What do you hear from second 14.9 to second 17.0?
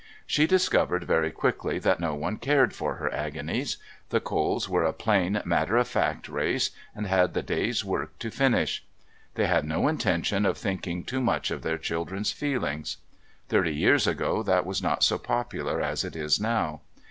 so popular as it is now.